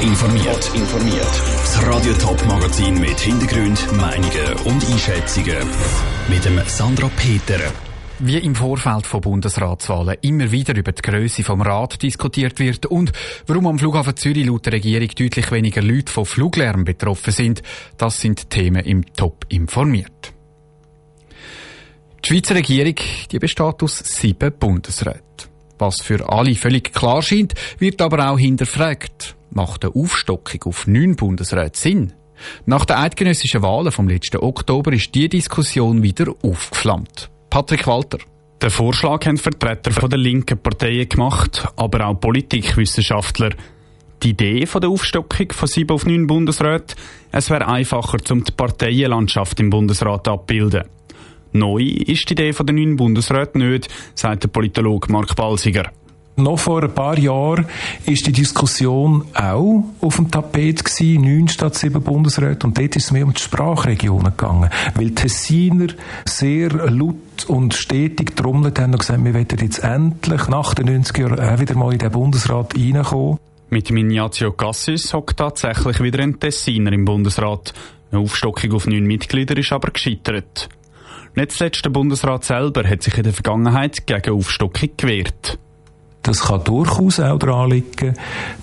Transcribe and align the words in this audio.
Informiert. 0.00 0.70
informiert. 0.74 1.42
Das 1.62 1.86
Radio 1.86 2.12
Top 2.14 2.44
Magazin 2.46 3.00
mit 3.00 3.18
Hintergrund, 3.18 3.92
Meinungen 3.96 4.52
und 4.64 4.84
Einschätzungen 4.90 5.56
mit 6.28 6.44
dem 6.44 6.60
Sandra 6.66 7.10
Peter. 7.16 7.58
Wie 8.18 8.36
im 8.36 8.54
Vorfeld 8.54 9.06
von 9.06 9.22
Bundesratswahlen 9.22 10.18
immer 10.20 10.52
wieder 10.52 10.76
über 10.76 10.92
die 10.92 11.00
Größe 11.00 11.42
vom 11.42 11.62
Rat 11.62 12.02
diskutiert 12.02 12.58
wird 12.58 12.84
und 12.84 13.12
warum 13.46 13.66
am 13.66 13.78
Flughafen 13.78 14.16
Zürich 14.16 14.46
laut 14.46 14.66
der 14.66 14.74
Regierung 14.74 15.08
deutlich 15.08 15.50
weniger 15.50 15.80
Leute 15.80 16.12
von 16.12 16.26
Fluglärm 16.26 16.84
betroffen 16.84 17.32
sind, 17.32 17.62
das 17.96 18.20
sind 18.20 18.50
Themen 18.50 18.84
im 18.84 19.14
Top 19.14 19.46
informiert. 19.48 20.34
Die 22.22 22.28
Schweizer 22.28 22.54
Regierung 22.54 22.96
die 23.30 23.38
besteht 23.38 23.82
aus 23.82 23.98
sieben 23.98 24.52
Bundesräten. 24.58 25.22
Was 25.78 26.02
für 26.02 26.28
alle 26.28 26.54
völlig 26.54 26.92
klar 26.92 27.22
scheint, 27.22 27.54
wird 27.78 28.02
aber 28.02 28.30
auch 28.30 28.38
hinterfragt. 28.38 29.35
Macht 29.50 29.84
eine 29.84 29.94
Aufstockung 29.94 30.62
auf 30.64 30.86
neun 30.86 31.16
Bundesräte 31.16 31.78
Sinn? 31.78 32.12
Nach 32.66 32.84
den 32.84 32.96
eidgenössischen 32.96 33.62
Wahlen 33.62 33.92
vom 33.92 34.08
letzten 34.08 34.38
Oktober 34.38 34.92
ist 34.92 35.14
die 35.14 35.28
Diskussion 35.28 36.02
wieder 36.02 36.34
aufgeflammt. 36.42 37.30
Patrick 37.50 37.86
Walter. 37.86 38.18
Den 38.60 38.70
Vorschlag 38.70 39.26
haben 39.26 39.36
Vertreter 39.36 39.90
von 39.90 40.08
der 40.08 40.18
linken 40.18 40.58
Parteien 40.58 41.08
gemacht, 41.08 41.66
aber 41.76 42.06
auch 42.06 42.20
Politikwissenschaftler. 42.20 43.50
Die 44.22 44.30
Idee 44.30 44.66
von 44.66 44.80
der 44.80 44.90
Aufstockung 44.90 45.52
von 45.52 45.68
sieben 45.68 45.92
auf 45.92 46.06
neun 46.06 46.26
Bundesräten, 46.26 46.96
es 47.32 47.50
wäre 47.50 47.68
einfacher, 47.68 48.18
um 48.30 48.42
die 48.42 48.52
Parteienlandschaft 48.52 49.60
im 49.60 49.68
Bundesrat 49.68 50.26
abzubilden. 50.26 50.84
Neu 51.52 51.82
ist 51.82 52.28
die 52.28 52.32
Idee 52.32 52.52
von 52.52 52.66
den 52.66 52.76
neuen 52.76 52.96
Bundesräten 52.96 53.68
nicht, 53.68 53.88
sagt 54.14 54.44
der 54.44 54.48
Politologe 54.48 55.12
Mark 55.12 55.36
Balsiger. 55.36 55.90
Noch 56.38 56.58
vor 56.58 56.82
ein 56.82 56.92
paar 56.92 57.18
Jahren 57.18 57.66
ist 58.04 58.26
die 58.26 58.32
Diskussion 58.32 59.24
auch 59.32 59.84
auf 60.02 60.16
dem 60.16 60.30
Tapet 60.30 60.84
gewesen, 60.84 61.22
neun 61.22 61.48
statt 61.48 61.74
sieben 61.76 62.02
Bundesräte, 62.02 62.66
und 62.66 62.76
dort 62.76 62.94
ist 62.94 63.06
es 63.06 63.10
mehr 63.10 63.24
um 63.24 63.32
die 63.32 63.40
Sprachregionen 63.40 64.36
gegangen, 64.36 64.68
weil 64.96 65.12
Tessiner 65.12 65.86
sehr 66.26 66.68
laut 66.90 67.46
und 67.48 67.72
stetig 67.72 68.36
trommelt 68.36 68.78
haben 68.78 68.92
und 68.92 68.98
gesagt, 68.98 69.24
wir 69.24 69.32
wollen 69.32 69.46
jetzt 69.58 69.78
endlich 69.78 70.46
nach 70.48 70.74
den 70.74 70.86
90 70.86 71.16
Jahren 71.16 71.40
auch 71.40 71.58
wieder 71.58 71.74
mal 71.74 71.92
in 71.94 72.00
den 72.00 72.12
Bundesrat 72.12 72.74
reinkommen. 72.76 73.38
Mit 73.70 73.90
Ignazio 73.90 74.52
Cassis 74.52 75.14
hockt 75.14 75.38
tatsächlich 75.38 76.02
wieder 76.02 76.22
ein 76.22 76.38
Tessiner 76.38 76.92
im 76.92 77.06
Bundesrat. 77.06 77.72
Eine 78.12 78.20
Aufstockung 78.20 78.72
auf 78.74 78.86
neun 78.86 79.04
Mitglieder 79.04 79.56
ist 79.56 79.72
aber 79.72 79.90
gescheitert. 79.90 80.68
Nicht 81.34 81.52
zuletzt 81.52 81.84
der 81.84 81.90
Bundesrat 81.90 82.44
selber 82.44 82.86
hat 82.86 83.02
sich 83.02 83.16
in 83.16 83.24
der 83.24 83.32
Vergangenheit 83.32 84.06
gegen 84.06 84.34
Aufstockung 84.34 84.90
gewehrt. 84.98 85.58
Das 86.26 86.40
kann 86.40 86.64
durchaus 86.64 87.20
auch 87.20 87.38
daran 87.38 87.70
liegen, 87.70 88.14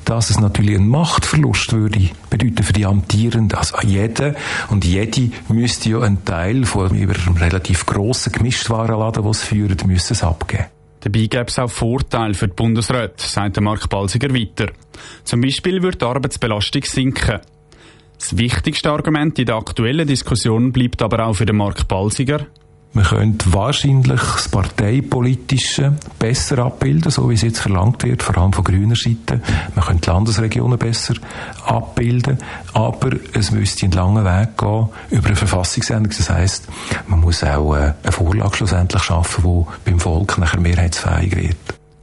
dass 0.03 0.29
es 0.29 0.37
natürlich 0.37 0.75
einen 0.75 0.89
Machtverlust 0.89 1.71
würde 1.71 2.09
bedeuten 2.29 2.61
für 2.61 2.73
die 2.73 2.85
Amtierenden. 2.85 3.57
Also 3.57 3.77
jeder 3.83 4.35
und 4.69 4.83
jede 4.83 5.31
müsste 5.47 5.91
ja 5.91 6.01
einen 6.01 6.25
Teil 6.25 6.65
von 6.65 6.93
über 6.93 7.13
einem 7.15 7.37
relativ 7.37 7.85
grossen 7.85 8.33
Gemischtwarenladen, 8.33 9.23
den 9.23 9.31
es 9.31 9.43
führt, 9.43 9.87
müssen 9.87 10.11
es 10.11 10.23
abgeben. 10.25 10.65
Dabei 10.99 11.27
gäbe 11.27 11.45
es 11.47 11.57
auch 11.57 11.71
Vorteile 11.71 12.33
für 12.33 12.49
die 12.49 12.53
Bundesräte, 12.53 13.25
sagt 13.25 13.61
Mark 13.61 13.87
Balsiger 13.87 14.33
weiter. 14.33 14.67
Zum 15.23 15.39
Beispiel 15.39 15.81
würde 15.81 15.99
die 15.99 16.05
Arbeitsbelastung 16.05 16.83
sinken. 16.83 17.39
Das 18.19 18.37
wichtigste 18.37 18.91
Argument 18.91 19.39
in 19.39 19.45
der 19.45 19.55
aktuellen 19.55 20.05
Diskussion 20.05 20.73
bleibt 20.73 21.01
aber 21.01 21.27
auch 21.27 21.33
für 21.33 21.45
den 21.45 21.55
Mark 21.55 21.87
Balsiger. 21.87 22.45
Man 22.95 23.05
könnte 23.05 23.51
wahrscheinlich 23.51 24.21
das 24.21 24.49
Parteipolitische 24.49 25.95
besser 26.19 26.59
abbilden, 26.59 27.09
so 27.09 27.27
wie 27.27 27.33
es 27.33 27.41
jetzt 27.41 27.59
verlangt 27.59 28.03
wird, 28.03 28.21
vor 28.21 28.37
allem 28.37 28.53
von 28.53 28.63
grüner 28.63 28.95
Seite. 28.95 29.41
Man 29.73 29.83
könnte 29.83 30.11
Landesregionen 30.11 30.77
besser 30.77 31.15
abbilden, 31.65 32.37
aber 32.73 33.17
es 33.33 33.49
müsste 33.49 33.87
einen 33.87 33.93
langen 33.93 34.25
Weg 34.25 34.57
gehen 34.59 34.89
über 35.09 35.27
eine 35.27 35.35
Verfassungsänderung. 35.35 36.15
Das 36.15 36.29
heisst, 36.29 36.67
man 37.07 37.21
muss 37.21 37.43
auch 37.43 37.75
äh, 37.75 37.93
eine 38.03 38.11
Vorlage 38.11 38.57
schlussendlich 38.57 39.01
schaffen, 39.01 39.43
die 39.43 39.89
beim 39.89 39.99
Volk 39.99 40.37
nachher 40.37 40.59
mehrheitsfähig 40.59 41.35
wird. 41.35 41.57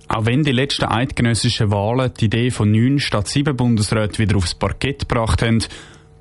Auch 0.09 0.27
wenn 0.27 0.43
die 0.43 0.51
letzten 0.51 0.87
eidgenössischen 0.87 1.71
Wahlen 1.71 2.11
die 2.19 2.25
Idee 2.25 2.51
von 2.51 2.73
neun 2.73 2.99
statt 2.99 3.29
sieben 3.29 3.57
Bundesräten 3.57 4.19
wieder 4.19 4.37
aufs 4.37 4.57
Parkett 4.57 5.09
gebracht 5.09 5.41
haben, 5.43 5.63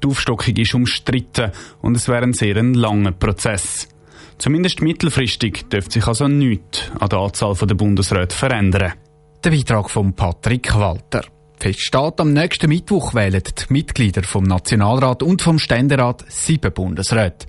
die 0.04 0.08
Aufstockung 0.08 0.56
ist 0.58 0.76
umstritten 0.76 1.52
und 1.82 1.98
es 1.98 2.08
wäre 2.08 2.22
ein 2.22 2.34
sehr 2.34 2.62
langer 2.62 3.14
Prozess. 3.14 3.90
Zumindest 4.40 4.82
mittelfristig 4.82 5.70
dürfte 5.70 5.96
sich 5.96 6.08
also 6.08 6.30
nichts 6.30 6.90
an 6.98 7.10
der 7.10 7.20
Anzahl 7.20 7.56
der 7.56 7.76
Bundesräte 7.76 8.36
verändern. 8.36 8.94
Der 9.44 9.52
Beitrag 9.52 9.90
von 9.90 10.14
Patrick 10.14 10.74
Walter. 10.76 11.26
Fest 11.60 11.82
steht, 11.82 12.22
am 12.22 12.32
nächsten 12.32 12.70
Mittwoch 12.70 13.14
wählen 13.14 13.44
die 13.44 13.74
Mitglieder 13.74 14.24
vom 14.24 14.46
Nationalrat 14.46 15.24
und 15.24 15.42
vom 15.42 15.60
Ständerat 15.60 16.24
sieben 16.30 16.72
Bundesräte. 16.72 17.48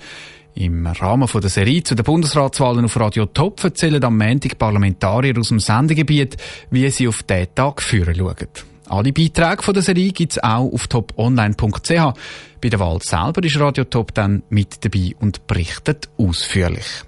Im 0.54 0.84
Rahmen 0.84 1.28
der 1.32 1.48
Serie 1.48 1.84
zu 1.84 1.94
den 1.94 2.04
Bundesratswahlen 2.04 2.84
auf 2.84 2.98
Radio 2.98 3.26
Top 3.26 3.62
erzählen 3.62 4.02
am 4.02 4.18
Montag 4.18 4.58
Parlamentarier 4.58 5.38
aus 5.38 5.48
dem 5.48 5.60
Sendegebiet, 5.60 6.36
wie 6.70 6.90
sie 6.90 7.06
auf 7.06 7.22
diesen 7.22 7.54
Tag 7.54 7.82
führen 7.82 8.16
schauen. 8.16 8.69
Alle 8.90 9.12
Beiträge 9.12 9.62
von 9.62 9.72
der 9.72 9.84
Serie 9.84 10.10
gibt 10.10 10.32
es 10.32 10.42
auch 10.42 10.72
auf 10.72 10.88
toponline.ch. 10.88 11.90
Bei 12.60 12.68
der 12.68 12.80
Wahl 12.80 13.00
selber 13.00 13.40
ist 13.44 13.60
Radio 13.60 13.84
Top 13.84 14.12
dann 14.14 14.42
mit 14.50 14.84
dabei 14.84 15.14
und 15.20 15.46
berichtet 15.46 16.08
ausführlich. 16.18 17.04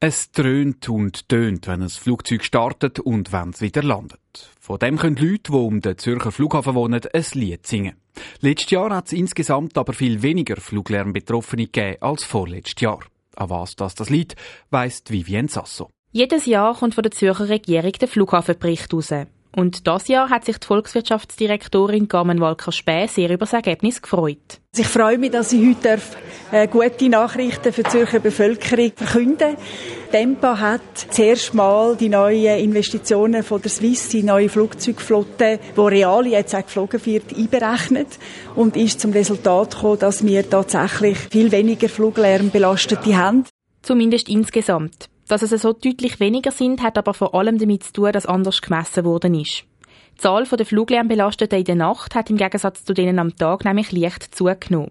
Es 0.00 0.32
dröhnt 0.32 0.88
und 0.88 1.28
tönt, 1.28 1.68
wenn 1.68 1.82
ein 1.82 1.88
Flugzeug 1.88 2.42
startet 2.42 2.98
und 2.98 3.32
wenn 3.32 3.50
es 3.50 3.60
wieder 3.60 3.84
landet. 3.84 4.18
Von 4.58 4.80
dem 4.80 4.98
können 4.98 5.14
Leute, 5.14 5.52
die 5.52 5.56
um 5.56 5.80
den 5.80 5.98
Zürcher 5.98 6.32
Flughafen 6.32 6.74
wohnen, 6.74 7.00
ein 7.12 7.24
Lied 7.34 7.64
singen. 7.64 7.94
Letztes 8.40 8.72
Jahr 8.72 8.92
hat 8.92 9.06
es 9.06 9.12
insgesamt 9.12 9.78
aber 9.78 9.92
viel 9.92 10.20
weniger 10.22 10.56
Fluglärmbetroffene 10.56 11.66
gegeben 11.66 11.98
als 12.00 12.24
vorletztes 12.24 12.80
Jahr. 12.80 12.98
An 13.36 13.50
was 13.50 13.76
das 13.76 13.94
das 13.94 14.10
Lied 14.10 14.34
weiss 14.70 15.04
Vivien 15.06 15.46
Sasso. 15.46 15.90
Jedes 16.10 16.44
Jahr 16.46 16.74
kommt 16.74 16.96
von 16.96 17.02
der 17.02 17.12
Zürcher 17.12 17.48
Regierung 17.48 17.92
der 17.92 18.08
Flughafenbericht 18.08 18.92
raus. 18.92 19.14
Und 19.54 19.86
das 19.86 20.08
Jahr 20.08 20.30
hat 20.30 20.46
sich 20.46 20.58
die 20.58 20.66
Volkswirtschaftsdirektorin 20.66 22.08
Carmen 22.08 22.40
Walker-Späh 22.40 23.06
sehr 23.06 23.28
über 23.28 23.44
das 23.44 23.52
Ergebnis 23.52 24.00
gefreut. 24.00 24.60
Ich 24.74 24.86
freue 24.86 25.18
mich, 25.18 25.30
dass 25.30 25.52
ich 25.52 25.76
heute 25.76 26.00
äh, 26.50 26.66
gute 26.66 27.08
Nachrichten 27.10 27.72
für 27.72 27.82
die 27.82 27.90
Zürcher 27.90 28.20
Bevölkerung 28.20 28.92
verkünden 28.96 29.56
Tempa 30.10 30.58
hat 30.58 31.06
zuerst 31.10 31.54
mal 31.54 31.96
die 31.96 32.10
neuen 32.10 32.58
Investitionen 32.58 33.42
von 33.42 33.62
der 33.62 33.70
Swiss, 33.70 34.10
die 34.10 34.22
neue 34.22 34.50
Flugzeugflotte, 34.50 35.58
die 35.74 35.80
real 35.80 36.26
jetzt 36.26 36.54
auch 36.54 36.62
geflogen 36.62 37.04
wird, 37.06 37.34
einberechnet 37.34 38.18
und 38.54 38.76
ist 38.76 39.00
zum 39.00 39.12
Resultat 39.12 39.74
gekommen, 39.74 39.98
dass 39.98 40.24
wir 40.24 40.48
tatsächlich 40.48 41.16
viel 41.18 41.50
weniger 41.50 41.88
Fluglärmbelastete 41.88 43.16
haben. 43.16 43.44
Zumindest 43.80 44.28
insgesamt. 44.28 45.08
Dass 45.32 45.40
es 45.40 45.62
so 45.62 45.72
deutlich 45.72 46.20
weniger 46.20 46.50
sind, 46.50 46.82
hat 46.82 46.98
aber 46.98 47.14
vor 47.14 47.34
allem 47.34 47.56
damit 47.56 47.84
zu 47.84 47.92
tun, 47.94 48.12
dass 48.12 48.26
anders 48.26 48.60
gemessen 48.60 49.06
worden 49.06 49.34
ist. 49.34 49.64
Die 50.12 50.18
Zahl 50.18 50.44
der 50.44 50.66
Fluglärmbelasteten 50.66 51.58
in 51.58 51.64
der 51.64 51.74
Nacht 51.74 52.14
hat 52.14 52.28
im 52.28 52.36
Gegensatz 52.36 52.84
zu 52.84 52.92
denen 52.92 53.18
am 53.18 53.34
Tag 53.34 53.64
nämlich 53.64 53.92
leicht 53.92 54.34
zugenommen. 54.34 54.90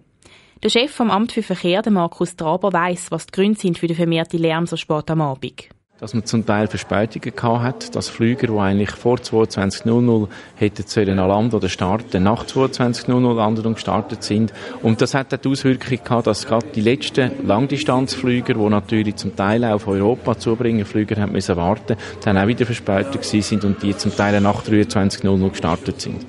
Der 0.60 0.68
Chef 0.68 0.90
vom 0.90 1.12
Amt 1.12 1.30
für 1.30 1.44
Verkehr, 1.44 1.80
der 1.80 1.92
Markus 1.92 2.34
Traber, 2.34 2.72
weiß, 2.72 3.12
was 3.12 3.26
die 3.26 3.30
Gründe 3.30 3.60
sind 3.60 3.78
für 3.78 3.86
den 3.86 3.94
vermehrten 3.94 4.40
Lärm 4.40 4.66
so 4.66 4.76
spät 4.76 5.08
am 5.12 5.20
Abend 5.20 5.68
dass 6.02 6.14
man 6.14 6.24
zum 6.24 6.44
Teil 6.44 6.66
Verspätungen 6.66 7.32
gehabt 7.32 7.62
hat, 7.62 7.94
dass 7.94 8.08
Flüger, 8.08 8.48
die 8.48 8.58
eigentlich 8.58 8.90
vor 8.90 9.18
22.00 9.18 10.26
hätten 10.56 10.84
sollen 10.84 11.16
landen 11.16 11.54
oder 11.54 11.68
starten, 11.68 12.24
nach 12.24 12.44
22.00 12.44 13.34
landen 13.36 13.64
und 13.64 13.74
gestartet 13.74 14.24
sind. 14.24 14.52
Und 14.82 15.00
das 15.00 15.14
hat 15.14 15.30
die 15.44 15.48
Auswirkung 15.48 15.98
gehabt, 16.02 16.26
dass 16.26 16.44
gerade 16.44 16.66
die 16.74 16.80
letzten 16.80 17.46
Langdistanzflüger, 17.46 18.54
die 18.54 18.68
natürlich 18.68 19.14
zum 19.14 19.36
Teil 19.36 19.64
auch 19.64 19.74
auf 19.74 19.86
Europa 19.86 20.36
zubringen, 20.36 20.84
Flüger 20.84 21.22
haben 21.22 21.30
müssen 21.30 21.54
warten, 21.54 21.96
dann 22.24 22.36
auch 22.36 22.48
wieder 22.48 22.66
verspätet 22.66 23.22
sind 23.22 23.64
und 23.64 23.80
die 23.80 23.96
zum 23.96 24.10
Teil 24.10 24.40
nach 24.40 24.64
23.00 24.64 25.50
gestartet 25.50 26.00
sind. 26.00 26.26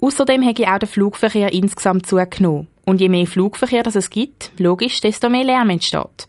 Außerdem 0.00 0.42
hätte 0.42 0.72
auch 0.72 0.78
der 0.78 0.88
Flugverkehr 0.88 1.52
insgesamt 1.52 2.06
zugenommen. 2.06 2.68
Und 2.84 3.00
je 3.00 3.08
mehr 3.08 3.26
Flugverkehr 3.26 3.82
das 3.82 3.96
es 3.96 4.10
gibt, 4.10 4.52
logisch, 4.58 5.00
desto 5.00 5.28
mehr 5.28 5.42
Lärm 5.42 5.70
entsteht. 5.70 6.28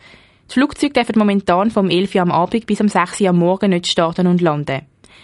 Die 0.53 0.59
Flugzeuge 0.59 0.93
dürfen 0.93 1.17
momentan 1.17 1.71
vom 1.71 1.89
11 1.89 2.13
Uhr 2.13 2.21
am 2.21 2.31
Abend 2.31 2.67
bis 2.67 2.79
um 2.79 2.87
6 2.87 3.21
Uhr 3.21 3.29
am 3.29 3.39
Morgen 3.39 3.71
nicht 3.71 3.87
starten 3.87 4.27
und 4.27 4.39
landen. 4.39 4.83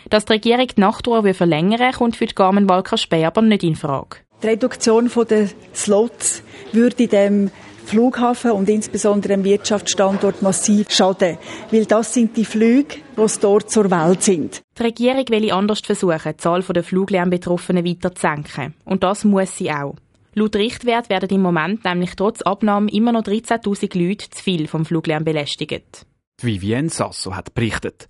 Dass 0.09 0.25
die 0.25 0.33
Regierung 0.33 0.65
die 0.75 0.81
Nachtruhe 0.81 1.35
verlängern 1.35 1.91
kommt 1.91 2.15
für 2.15 2.25
die 2.25 2.33
Garmin 2.33 2.67
Walker 2.67 2.97
Spee 2.97 3.25
aber 3.25 3.43
nicht 3.43 3.61
in 3.61 3.75
Frage. 3.75 4.17
Die 4.41 4.47
Reduktion 4.47 5.07
der 5.29 5.49
Slots 5.75 6.41
würde 6.71 7.07
dem 7.07 7.51
Flughafen 7.85 8.53
und 8.53 8.69
insbesondere 8.69 9.33
dem 9.33 9.43
Wirtschaftsstandort 9.43 10.41
massiv 10.41 10.89
schaden, 10.89 11.37
weil 11.69 11.85
das 11.85 12.11
sind 12.11 12.35
die 12.35 12.45
Flüge, 12.45 12.95
die 13.15 13.39
dort 13.39 13.69
zur 13.69 13.91
Welt 13.91 14.23
sind. 14.23 14.63
Die 14.79 14.83
Regierung 14.83 15.25
will 15.29 15.51
anders 15.51 15.81
versuchen, 15.81 16.31
die 16.31 16.37
Zahl 16.37 16.63
der 16.63 16.83
Fluglärmbetroffenen 16.83 17.85
weiter 17.85 18.15
zu 18.15 18.21
senken. 18.21 18.73
Und 18.83 19.03
das 19.03 19.25
muss 19.25 19.55
sie 19.55 19.69
auch. 19.69 19.93
Laut 20.35 20.55
Richtwert 20.55 21.09
werden 21.09 21.29
im 21.29 21.41
Moment 21.41 21.83
nämlich 21.85 22.15
trotz 22.15 22.41
Abnahme 22.41 22.91
immer 22.91 23.11
noch 23.11 23.23
13.000 23.23 23.97
Leute 23.97 24.29
zu 24.29 24.43
viel 24.43 24.67
vom 24.67 24.85
Fluglärm 24.85 25.23
belästigt. 25.23 26.05
Vivien 26.41 26.89
Sasso 26.89 27.35
hat 27.35 27.53
berichtet. 27.53 28.07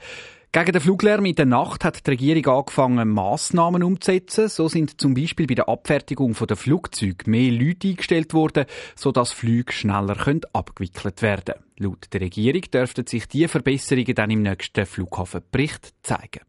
Gegen 0.52 0.72
den 0.72 0.82
Fluglärm 0.82 1.26
in 1.26 1.36
der 1.36 1.46
Nacht 1.46 1.86
hat 1.86 2.06
die 2.06 2.10
Regierung 2.10 2.58
angefangen, 2.58 3.10
Massnahmen 3.10 3.84
umzusetzen. 3.84 4.50
So 4.50 4.68
sind 4.68 5.00
zum 5.00 5.14
Beispiel 5.14 5.46
bei 5.46 5.54
der 5.54 5.70
Abfertigung 5.70 6.34
der 6.34 6.58
Flugzeuge 6.58 7.30
mehr 7.30 7.52
Leute 7.52 7.90
eingestellt 7.90 8.34
worden, 8.34 8.66
sodass 8.96 9.32
Flüge 9.32 9.72
schneller 9.72 10.18
abgewickelt 10.54 11.22
werden 11.22 11.54
können. 11.54 11.66
Laut 11.78 12.08
der 12.12 12.22
Regierung 12.22 12.62
dürften 12.62 13.06
sich 13.06 13.28
diese 13.28 13.48
Verbesserungen 13.48 14.16
dann 14.16 14.32
im 14.32 14.42
nächsten 14.42 14.88
Flughafenbericht 14.88 15.94
zeigen. 16.02 16.42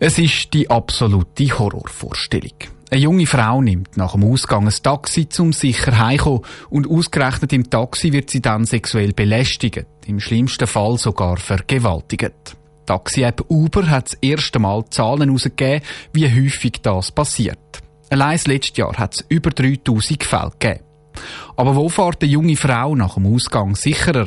Es 0.00 0.18
ist 0.18 0.52
die 0.52 0.68
absolute 0.68 1.58
Horrorvorstellung. 1.58 2.79
Eine 2.92 3.02
junge 3.02 3.26
Frau 3.26 3.62
nimmt 3.62 3.96
nach 3.96 4.12
dem 4.12 4.24
Ausgang 4.24 4.66
ein 4.66 4.74
Taxi 4.82 5.28
zum 5.28 5.52
sicher 5.52 5.96
heimkommen 5.96 6.42
und 6.70 6.90
ausgerechnet 6.90 7.52
im 7.52 7.70
Taxi 7.70 8.12
wird 8.12 8.30
sie 8.30 8.42
dann 8.42 8.64
sexuell 8.64 9.12
belästigt, 9.12 9.86
im 10.06 10.18
schlimmsten 10.18 10.66
Fall 10.66 10.98
sogar 10.98 11.36
vergewaltigt. 11.36 12.56
Taxi-App 12.86 13.44
Uber 13.48 13.88
hat 13.88 14.06
das 14.06 14.18
erste 14.20 14.58
Mal 14.58 14.84
Zahlen 14.90 15.28
herausgegeben, 15.28 15.86
wie 16.12 16.28
häufig 16.28 16.82
das 16.82 17.12
passiert. 17.12 17.58
Allein 18.10 18.32
das 18.32 18.48
letzte 18.48 18.80
Jahr 18.80 18.96
hat 18.96 19.14
es 19.14 19.24
über 19.28 19.50
3000 19.50 20.24
Fälle 20.24 20.50
gegeben. 20.58 20.84
Aber 21.54 21.76
wo 21.76 21.88
fährt 21.88 22.24
eine 22.24 22.32
junge 22.32 22.56
Frau 22.56 22.96
nach 22.96 23.14
dem 23.14 23.32
Ausgang 23.32 23.76
sicherer? 23.76 24.26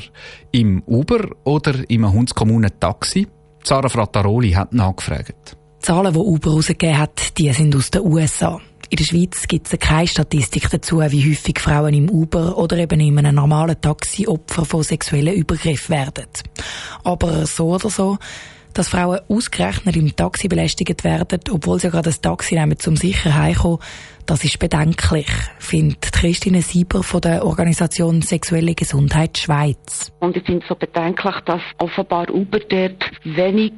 Im 0.54 0.82
Uber 0.86 1.36
oder 1.44 1.74
im 1.90 2.10
hundskommunen 2.10 2.72
Taxi? 2.80 3.28
Sarah 3.62 3.90
Frattaroli 3.90 4.52
hat 4.52 4.72
nachgefragt. 4.72 5.58
Die 5.84 5.88
Zahlen, 5.88 6.14
die 6.14 6.20
Uber 6.20 6.52
herausgegeben 6.52 6.98
hat, 6.98 7.38
die 7.38 7.52
sind 7.52 7.76
aus 7.76 7.92
den 7.92 8.04
USA. 8.04 8.62
In 8.90 8.96
der 8.96 9.04
Schweiz 9.04 9.46
gibt 9.50 9.68
es 9.68 9.78
keine 9.78 10.08
Statistik 10.08 10.70
dazu, 10.70 11.02
wie 11.02 11.30
häufig 11.30 11.60
Frauen 11.60 11.94
im 11.94 12.10
Uber 12.10 12.58
oder 12.58 12.78
eben 12.78 13.02
in 13.02 13.20
einem 13.20 13.36
normalen 13.36 13.76
Taxi 13.82 14.26
Opfer 14.26 14.64
von 14.64 14.82
sexuellen 14.82 15.34
Übergriffen 15.34 15.94
werden. 15.94 16.28
Aber 17.04 17.46
so 17.46 17.74
oder 17.76 17.90
so, 17.90 18.18
dass 18.74 18.90
Frauen 18.90 19.20
ausgerechnet 19.28 19.96
im 19.96 20.16
Taxi 20.16 20.48
belästigt 20.48 21.04
werden, 21.04 21.40
obwohl 21.52 21.80
sie 21.80 21.88
ja 21.88 21.92
gerade 21.92 22.10
das 22.10 22.22
Taxi 22.22 22.56
nehmen, 22.56 22.78
zum 22.80 22.96
sicher 22.96 23.36
heimkommen, 23.36 23.80
das 24.26 24.44
ist 24.46 24.58
bedenklich, 24.58 25.28
findet 25.60 26.14
Christine 26.14 26.62
Sieber 26.62 27.04
von 27.04 27.22
der 27.22 27.46
Organisation 27.46 28.22
Sexuelle 28.22 28.74
Gesundheit 28.74 29.38
Schweiz. 29.38 30.14
Und 30.20 30.38
ich 30.38 30.44
finde 30.44 30.62
es 30.62 30.70
so 30.70 30.76
bedenklich, 30.76 31.36
dass 31.46 31.62
offenbar 31.78 32.30
Uber 32.30 32.60
dort 32.60 33.12
wenig 33.24 33.74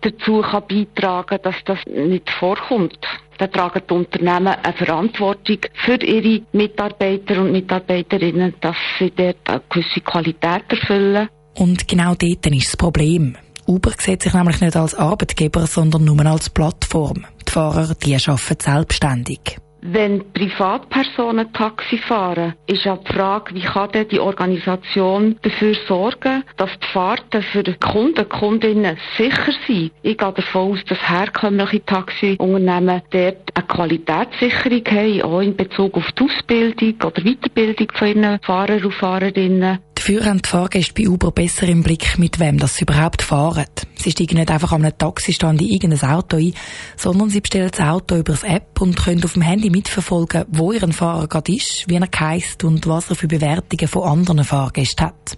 dazu 0.00 0.40
kann 0.42 0.62
beitragen 0.68 1.38
dass 1.42 1.56
das 1.64 1.78
nicht 1.86 2.30
vorkommt. 2.30 2.98
Da 3.38 3.46
tragen 3.46 3.82
die 3.88 3.94
Unternehmen 3.94 4.48
eine 4.48 4.72
Verantwortung 4.76 5.58
für 5.84 6.02
ihre 6.02 6.42
Mitarbeiter 6.52 7.40
und 7.40 7.52
Mitarbeiterinnen, 7.52 8.54
dass 8.60 8.76
sie 8.98 9.12
dort 9.14 9.36
eine 9.48 9.62
gewisse 9.68 10.00
Qualität 10.00 10.64
erfüllen. 10.68 11.28
Und 11.54 11.88
genau 11.88 12.14
dort 12.14 12.46
ist 12.46 12.68
das 12.68 12.76
Problem. 12.76 13.36
Uber 13.68 13.92
sieht 13.98 14.22
sich 14.22 14.32
nämlich 14.32 14.62
nicht 14.62 14.76
als 14.76 14.94
Arbeitgeber, 14.94 15.66
sondern 15.66 16.06
nur 16.06 16.24
als 16.24 16.48
Plattform. 16.48 17.26
Die 17.46 17.52
Fahrer, 17.52 17.94
die 18.02 18.16
arbeiten 18.16 18.56
selbstständig. 18.58 19.58
Wenn 19.80 20.32
Privatpersonen 20.32 21.52
Taxi 21.52 21.98
fahren, 21.98 22.54
ist 22.66 22.84
ja 22.84 22.96
die 22.96 23.12
Frage, 23.12 23.54
wie 23.54 23.60
kann 23.60 23.92
denn 23.92 24.08
die 24.08 24.18
Organisation 24.18 25.36
dafür 25.42 25.74
sorgen, 25.86 26.42
dass 26.56 26.70
die 26.80 26.86
Fahrten 26.92 27.42
für 27.42 27.62
die 27.62 27.74
Kunden, 27.74 28.28
Kundinnen 28.28 28.96
sicher 29.16 29.52
sind. 29.66 29.92
Ich 30.02 30.18
gehe 30.18 30.32
davon 30.32 30.72
aus, 30.72 30.84
dass 30.88 30.98
herkömmliche 31.08 31.84
Taxiunternehmen 31.84 33.02
dort 33.10 33.36
eine 33.54 33.66
Qualitätssicherung 33.68 34.84
haben, 34.90 35.22
auch 35.22 35.40
in 35.40 35.56
Bezug 35.56 35.96
auf 35.96 36.10
die 36.12 36.24
Ausbildung 36.24 36.94
oder 37.04 37.22
Weiterbildung 37.22 37.88
von 37.94 38.08
ihren 38.08 38.38
Fahrer 38.42 38.84
und 38.84 38.94
Fahrerinnen. 38.94 39.78
Dafür 39.98 40.24
haben 40.26 40.40
die 40.40 40.48
Fahrgäste 40.48 40.94
bei 40.94 41.08
Uber 41.08 41.32
besser 41.32 41.66
im 41.66 41.82
Blick, 41.82 42.20
mit 42.20 42.38
wem 42.38 42.56
das 42.56 42.76
sie 42.76 42.84
überhaupt 42.84 43.20
fahren. 43.20 43.66
Sie 43.96 44.12
steigen 44.12 44.36
nicht 44.36 44.48
einfach 44.48 44.70
an 44.70 44.84
einem 44.84 44.96
Taxistand 44.96 45.60
in 45.60 45.70
irgendein 45.70 46.10
Auto 46.10 46.36
ein, 46.36 46.54
sondern 46.96 47.30
sie 47.30 47.40
bestellen 47.40 47.68
das 47.68 47.80
Auto 47.80 48.14
über 48.14 48.32
das 48.32 48.44
App 48.44 48.80
und 48.80 48.96
können 48.96 49.24
auf 49.24 49.32
dem 49.32 49.42
Handy 49.42 49.70
mitverfolgen, 49.70 50.44
wo 50.50 50.70
ihr 50.70 50.86
Fahrer 50.92 51.26
gerade 51.26 51.52
ist, 51.52 51.86
wie 51.88 51.96
er 51.96 52.08
heisst 52.16 52.62
und 52.62 52.86
was 52.86 53.10
er 53.10 53.16
für 53.16 53.26
Bewertungen 53.26 53.88
von 53.88 54.04
anderen 54.04 54.44
Fahrgästen 54.44 55.06
hat. 55.06 55.36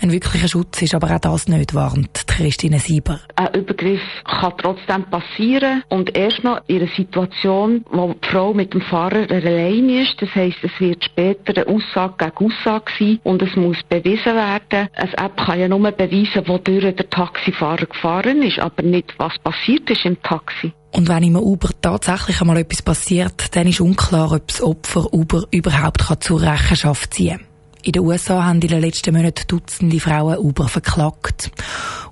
Ein 0.00 0.12
wirklicher 0.12 0.48
Schutz 0.48 0.82
ist 0.82 0.94
aber 0.94 1.14
auch 1.14 1.20
das 1.20 1.48
nicht, 1.48 1.74
warnt 1.74 2.26
Christine 2.26 2.78
Sieber. 2.78 3.20
Ein 3.36 3.54
Übergriff 3.54 4.00
kann 4.24 4.52
trotzdem 4.58 5.04
passieren 5.04 5.82
und 5.88 6.16
erst 6.16 6.44
noch 6.44 6.60
in 6.66 6.82
einer 6.82 6.90
Situation, 6.94 7.84
wo 7.90 8.12
die 8.12 8.28
Frau 8.28 8.52
mit 8.52 8.74
dem 8.74 8.82
Fahrer 8.82 9.30
allein 9.30 9.88
ist. 9.88 10.20
Das 10.20 10.34
heisst, 10.34 10.58
es 10.62 10.78
wird 10.78 11.04
später 11.04 11.56
eine 11.56 11.66
Aussage 11.66 12.14
gegen 12.18 12.46
Aussage 12.46 12.92
sein 12.98 13.20
und 13.24 13.42
es 13.42 13.56
muss 13.56 13.78
bewiesen 13.88 14.34
werden. 14.34 14.88
Eine 14.94 15.18
App 15.18 15.36
kann 15.38 15.60
ja 15.60 15.68
nur 15.68 15.90
beweisen, 15.90 16.46
wodurch 16.46 16.94
der 16.94 17.10
Taxifahrer 17.10 17.86
gefahren 17.86 18.42
ist, 18.42 18.58
aber 18.58 18.82
nicht, 18.82 19.14
was 19.18 19.38
passiert 19.38 19.88
ist 19.88 20.04
im 20.04 20.20
Taxi. 20.22 20.72
Und 20.92 21.08
wenn 21.08 21.22
im 21.22 21.36
Uber 21.36 21.70
tatsächlich 21.80 22.40
einmal 22.40 22.58
etwas 22.58 22.82
passiert, 22.82 23.54
dann 23.56 23.66
ist 23.66 23.80
unklar, 23.80 24.32
ob 24.32 24.48
das 24.48 24.62
Opfer 24.62 25.12
Uber 25.12 25.44
überhaupt 25.50 26.02
zur 26.20 26.40
Rechenschaft 26.40 27.14
ziehen 27.14 27.38
kann. 27.38 27.55
In 27.86 27.92
den 27.92 28.02
USA 28.02 28.42
haben 28.42 28.60
in 28.60 28.66
den 28.66 28.80
letzten 28.80 29.14
Monaten 29.14 29.46
Dutzende 29.46 30.00
Frauen 30.00 30.38
Uber 30.38 30.66
verklagt. 30.66 31.52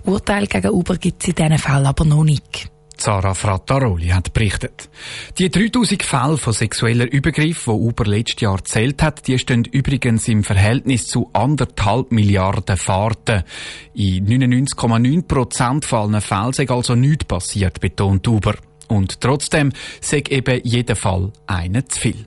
Urteil 0.04 0.46
gegen 0.46 0.70
Uber 0.70 0.96
gibt 0.98 1.20
es 1.20 1.30
in 1.30 1.34
diesen 1.34 1.58
Fällen 1.58 1.86
aber 1.86 2.04
noch 2.04 2.22
nicht. 2.22 2.70
Sarah 2.96 3.34
Frattaroli 3.34 4.06
hat 4.06 4.32
berichtet. 4.32 4.88
Die 5.36 5.50
3000 5.50 6.04
Fälle 6.04 6.36
von 6.36 6.52
sexueller 6.52 7.10
Übergriff, 7.10 7.64
die 7.64 7.70
Uber 7.70 8.04
letztes 8.04 8.42
Jahr 8.42 8.64
zählt 8.64 9.02
hat, 9.02 9.26
die 9.26 9.36
stehen 9.36 9.64
übrigens 9.64 10.28
im 10.28 10.44
Verhältnis 10.44 11.08
zu 11.08 11.28
anderthalb 11.32 12.12
Milliarden 12.12 12.76
Fahrten. 12.76 13.42
In 13.94 14.28
99,9 14.28 15.26
Prozent 15.26 15.84
fallen 15.86 16.20
Fällen 16.20 16.52
sei 16.52 16.68
also 16.68 16.94
nichts 16.94 17.24
passiert, 17.24 17.80
betont 17.80 18.28
Uber. 18.28 18.54
Und 18.86 19.20
trotzdem 19.20 19.72
sei 20.00 20.22
eben 20.30 20.60
jeder 20.62 20.94
Fall 20.94 21.32
einer 21.48 21.84
zu 21.88 21.98
viel. 21.98 22.26